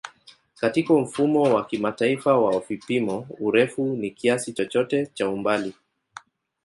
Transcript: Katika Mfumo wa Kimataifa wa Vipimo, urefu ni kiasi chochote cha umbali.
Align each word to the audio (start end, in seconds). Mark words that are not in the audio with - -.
Katika 0.55 0.93
Mfumo 0.93 1.41
wa 1.43 1.65
Kimataifa 1.65 2.37
wa 2.37 2.59
Vipimo, 2.59 3.27
urefu 3.39 3.81
ni 3.85 4.11
kiasi 4.11 4.53
chochote 4.53 5.05
cha 5.05 5.29
umbali. 5.29 5.73